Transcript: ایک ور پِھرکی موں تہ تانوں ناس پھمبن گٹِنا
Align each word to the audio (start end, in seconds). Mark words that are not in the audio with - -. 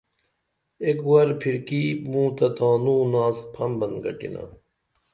ایک 0.85 0.99
ور 1.09 1.27
پِھرکی 1.41 1.83
موں 2.09 2.29
تہ 2.37 2.47
تانوں 2.57 3.03
ناس 3.11 3.37
پھمبن 3.53 3.93
گٹِنا 4.03 4.43